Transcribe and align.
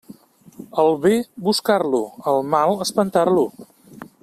Al 0.83 0.89
bé, 1.03 1.11
buscar-lo; 1.49 2.01
al 2.33 2.41
mal, 2.55 2.75
espantar-lo. 2.87 3.45